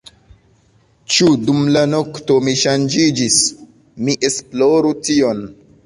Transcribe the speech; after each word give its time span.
Ĉu 1.15 1.27
dum 1.49 1.59
la 1.77 1.85
nokto 1.91 2.39
mi 2.47 2.57
ŝanĝiĝis? 2.65 3.39
mi 4.09 4.21
esploru 4.31 5.01
tion. 5.09 5.51